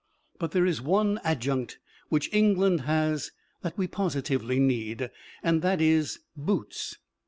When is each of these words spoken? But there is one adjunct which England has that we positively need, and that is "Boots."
But 0.39 0.49
there 0.49 0.65
is 0.65 0.81
one 0.81 1.19
adjunct 1.23 1.77
which 2.09 2.33
England 2.33 2.81
has 2.85 3.29
that 3.61 3.77
we 3.77 3.85
positively 3.85 4.59
need, 4.59 5.11
and 5.43 5.61
that 5.61 5.79
is 5.79 6.21
"Boots." 6.35 6.97